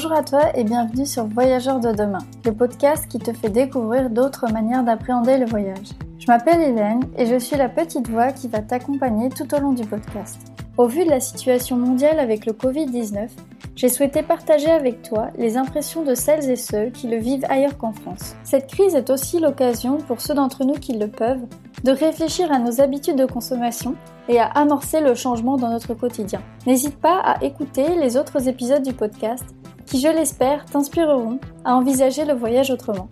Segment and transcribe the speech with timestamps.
[0.00, 4.10] Bonjour à toi et bienvenue sur Voyageurs de demain, le podcast qui te fait découvrir
[4.10, 5.88] d'autres manières d'appréhender le voyage.
[6.20, 9.72] Je m'appelle Hélène et je suis la petite voix qui va t'accompagner tout au long
[9.72, 10.38] du podcast.
[10.76, 13.28] Au vu de la situation mondiale avec le Covid-19,
[13.74, 17.76] j'ai souhaité partager avec toi les impressions de celles et ceux qui le vivent ailleurs
[17.76, 18.36] qu'en France.
[18.44, 21.44] Cette crise est aussi l'occasion pour ceux d'entre nous qui le peuvent
[21.82, 23.96] de réfléchir à nos habitudes de consommation
[24.28, 26.40] et à amorcer le changement dans notre quotidien.
[26.68, 29.44] N'hésite pas à écouter les autres épisodes du podcast
[29.88, 33.08] qui, je l'espère, t'inspireront à envisager le voyage autrement.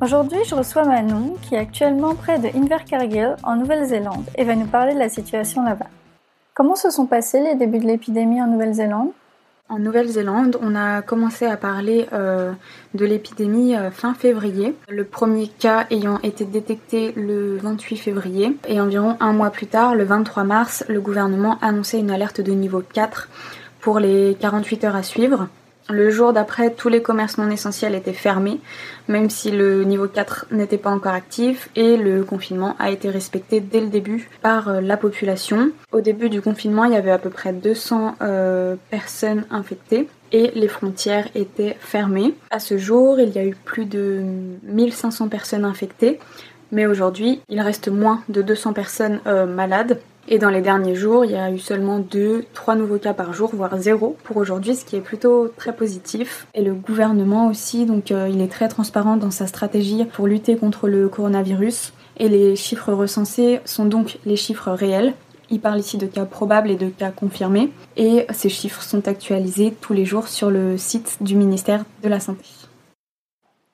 [0.00, 4.66] Aujourd'hui, je reçois Manon qui est actuellement près de Invercargill en Nouvelle-Zélande et va nous
[4.66, 5.88] parler de la situation là-bas.
[6.54, 9.10] Comment se sont passés les débuts de l'épidémie en Nouvelle-Zélande?
[9.68, 12.52] En Nouvelle-Zélande, on a commencé à parler euh,
[12.94, 14.74] de l'épidémie euh, fin février.
[14.88, 18.56] Le premier cas ayant été détecté le 28 février.
[18.68, 22.52] Et environ un mois plus tard, le 23 mars, le gouvernement annonçait une alerte de
[22.52, 23.28] niveau 4
[23.80, 25.48] pour les 48 heures à suivre.
[25.90, 28.60] Le jour d'après, tous les commerces non essentiels étaient fermés,
[29.08, 33.60] même si le niveau 4 n'était pas encore actif, et le confinement a été respecté
[33.60, 35.70] dès le début par euh, la population.
[35.90, 40.50] Au début du confinement, il y avait à peu près 200 euh, personnes infectées et
[40.54, 42.34] les frontières étaient fermées.
[42.50, 44.22] À ce jour, il y a eu plus de
[44.64, 46.18] 1500 personnes infectées,
[46.70, 50.00] mais aujourd'hui, il reste moins de 200 personnes euh, malades.
[50.30, 53.32] Et dans les derniers jours, il y a eu seulement 2, 3 nouveaux cas par
[53.32, 56.46] jour, voire zéro pour aujourd'hui, ce qui est plutôt très positif.
[56.54, 60.56] Et le gouvernement aussi, donc euh, il est très transparent dans sa stratégie pour lutter
[60.56, 61.94] contre le coronavirus.
[62.18, 65.14] Et les chiffres recensés sont donc les chiffres réels.
[65.48, 67.70] Il parle ici de cas probables et de cas confirmés.
[67.96, 72.20] Et ces chiffres sont actualisés tous les jours sur le site du ministère de la
[72.20, 72.44] Santé.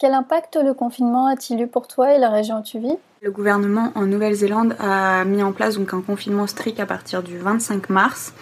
[0.00, 2.96] Quel impact le confinement a-t-il eu pour toi et la région où tu vis?
[3.22, 7.38] Le gouvernement en Nouvelle-Zélande a mis en place donc un confinement strict à partir du
[7.38, 8.34] 25 mars.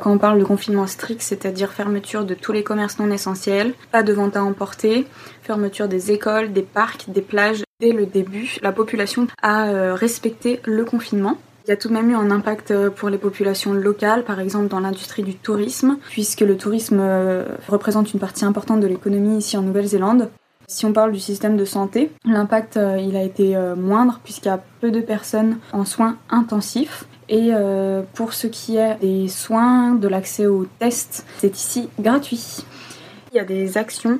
[0.00, 4.02] Quand on parle de confinement strict, c'est-à-dire fermeture de tous les commerces non essentiels, pas
[4.02, 5.06] de vente à emporter,
[5.42, 7.64] fermeture des écoles, des parcs, des plages.
[7.80, 11.38] Dès le début, la population a euh, respecté le confinement.
[11.66, 14.40] Il y a tout de même eu un impact euh, pour les populations locales, par
[14.40, 19.38] exemple dans l'industrie du tourisme, puisque le tourisme euh, représente une partie importante de l'économie
[19.38, 20.28] ici en Nouvelle-Zélande.
[20.70, 24.48] Si on parle du système de santé, l'impact euh, il a été euh, moindre puisqu'il
[24.48, 27.06] y a peu de personnes en soins intensifs.
[27.30, 32.66] Et euh, pour ce qui est des soins, de l'accès aux tests, c'est ici gratuit.
[33.32, 34.18] Il y a des actions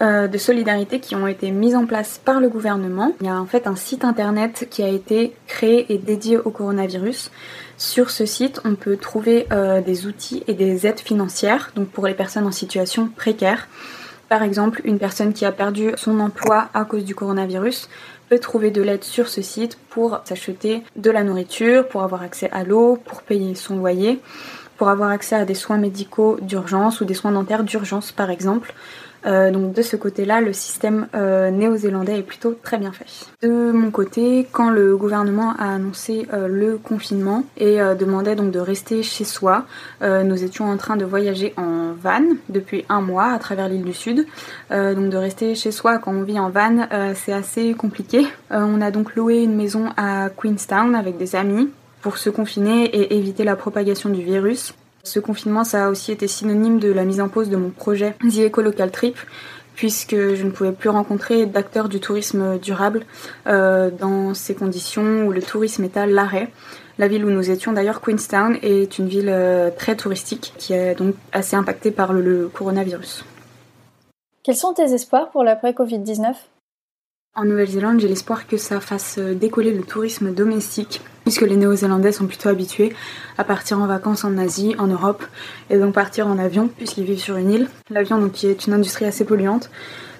[0.00, 3.12] de solidarité qui ont été mises en place par le gouvernement.
[3.20, 6.50] Il y a en fait un site internet qui a été créé et dédié au
[6.50, 7.30] coronavirus.
[7.76, 9.46] Sur ce site, on peut trouver
[9.86, 13.68] des outils et des aides financières, donc pour les personnes en situation précaire.
[14.28, 17.88] Par exemple, une personne qui a perdu son emploi à cause du coronavirus
[18.28, 22.50] peut trouver de l'aide sur ce site pour s'acheter de la nourriture, pour avoir accès
[22.50, 24.20] à l'eau, pour payer son loyer,
[24.76, 28.74] pour avoir accès à des soins médicaux d'urgence ou des soins dentaires d'urgence par exemple.
[29.26, 33.06] Euh, donc de ce côté-là, le système euh, néo-zélandais est plutôt très bien fait.
[33.42, 38.58] De mon côté, quand le gouvernement a annoncé euh, le confinement et demandait donc de
[38.58, 39.64] rester chez soi,
[40.02, 43.92] nous étions en train de voyager en van depuis un mois à travers l'île du
[43.92, 44.26] Sud.
[44.70, 48.26] donc de rester chez soi quand on vit en van, c'est assez compliqué.
[48.50, 53.16] on a donc loué une maison à Queenstown avec des amis pour se confiner et
[53.16, 54.74] éviter la propagation du virus.
[55.08, 58.14] Ce confinement, ça a aussi été synonyme de la mise en pause de mon projet
[58.20, 59.16] The Eco Local Trip,
[59.74, 63.06] puisque je ne pouvais plus rencontrer d'acteurs du tourisme durable
[63.46, 66.50] euh, dans ces conditions où le tourisme est à l'arrêt.
[66.98, 70.94] La ville où nous étions d'ailleurs, Queenstown, est une ville euh, très touristique qui est
[70.94, 73.24] donc assez impactée par le coronavirus.
[74.42, 76.34] Quels sont tes espoirs pour l'après-Covid-19
[77.38, 82.10] en Nouvelle-Zélande, j'ai l'espoir que ça fasse euh, décoller le tourisme domestique, puisque les Néo-Zélandais
[82.10, 82.92] sont plutôt habitués
[83.38, 85.24] à partir en vacances en Asie, en Europe,
[85.70, 87.68] et donc partir en avion, puisqu'ils vivent sur une île.
[87.90, 89.70] L'avion, donc, qui est une industrie assez polluante.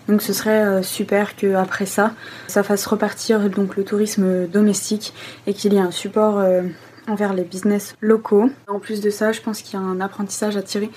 [0.06, 2.12] Donc ce serait euh, super qu'après ça,
[2.46, 5.12] ça fasse repartir le tourisme domestique
[5.46, 6.62] et qu'il y ait un support euh,
[7.08, 8.48] envers les business locaux.
[8.68, 10.88] En plus de ça, je pense qu'il y a un apprentissage à tirer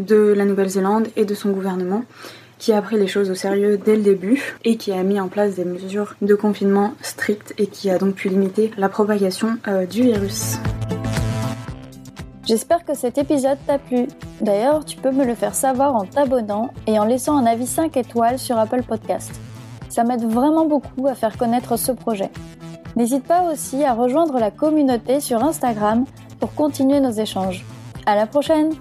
[0.00, 2.04] de la Nouvelle-Zélande et de son gouvernement
[2.60, 5.26] qui a pris les choses au sérieux dès le début et qui a mis en
[5.28, 9.86] place des mesures de confinement strictes et qui a donc pu limiter la propagation euh,
[9.86, 10.58] du virus.
[12.44, 14.06] J'espère que cet épisode t'a plu.
[14.40, 17.96] D'ailleurs, tu peux me le faire savoir en t'abonnant et en laissant un avis 5
[17.96, 19.32] étoiles sur Apple Podcast.
[19.88, 22.30] Ça m'aide vraiment beaucoup à faire connaître ce projet.
[22.96, 26.04] N'hésite pas aussi à rejoindre la communauté sur Instagram
[26.38, 27.64] pour continuer nos échanges.
[28.04, 28.72] À la prochaine!